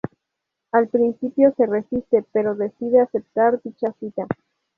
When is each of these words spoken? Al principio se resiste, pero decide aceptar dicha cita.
Al 0.71 0.87
principio 0.87 1.53
se 1.55 1.67
resiste, 1.67 2.25
pero 2.31 2.55
decide 2.55 3.01
aceptar 3.01 3.61
dicha 3.61 3.93
cita. 3.99 4.25